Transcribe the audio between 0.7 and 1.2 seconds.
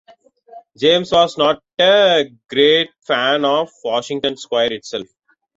James